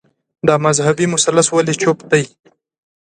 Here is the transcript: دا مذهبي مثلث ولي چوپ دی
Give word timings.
دا 0.47 0.55
مذهبي 0.65 1.05
مثلث 1.13 1.47
ولي 1.55 1.73
چوپ 1.81 1.99
دی 2.11 2.23